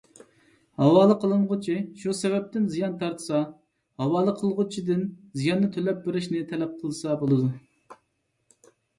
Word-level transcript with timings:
ھاۋالە 0.83 1.15
قىلىنغۇچى 1.23 1.73
شۇ 2.03 2.13
سەۋەبتىن 2.19 2.63
زىيان 2.75 2.95
تارتسا، 3.03 3.41
ھاۋالە 4.03 4.33
قىلغۇچىدىن 4.39 5.03
زىياننى 5.41 5.69
تۆلەپ 5.75 5.99
بېرىشنى 6.07 6.41
تەلەپ 6.53 6.73
قىلسا 6.81 7.19
بولىدۇ. 7.25 7.51